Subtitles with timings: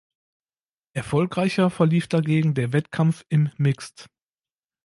[0.95, 4.07] Erfolgreicher verlief dagegen der Wettkampf im Mixed.